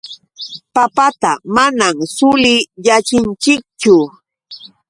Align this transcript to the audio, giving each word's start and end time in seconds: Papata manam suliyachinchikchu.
Papata 0.75 1.31
manam 1.55 1.95
suliyachinchikchu. 2.15 3.95